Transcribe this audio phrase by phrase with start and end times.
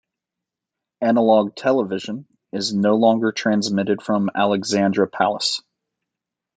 [1.01, 5.61] Analogue television is no longer transmitted from Alexandra Palace.